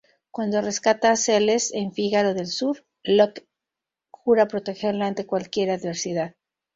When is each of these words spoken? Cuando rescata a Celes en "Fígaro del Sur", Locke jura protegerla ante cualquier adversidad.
Cuando 0.31 0.61
rescata 0.61 1.11
a 1.11 1.15
Celes 1.15 1.71
en 1.75 1.91
"Fígaro 1.93 2.33
del 2.33 2.47
Sur", 2.47 2.83
Locke 3.03 3.47
jura 4.09 4.47
protegerla 4.47 5.05
ante 5.05 5.27
cualquier 5.27 5.69
adversidad. 5.69 6.33